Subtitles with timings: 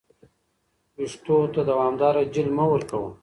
[0.97, 3.09] ویښتو ته دوامداره جیل مه ورکوه.